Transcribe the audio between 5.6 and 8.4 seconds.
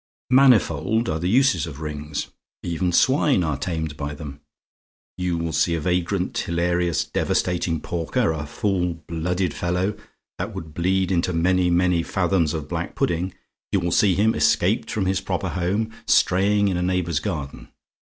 a vagrant, hilarious, devastating porker